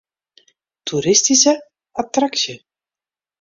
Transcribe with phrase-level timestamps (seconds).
[0.91, 1.53] Toeristyske
[2.05, 2.57] attraksje.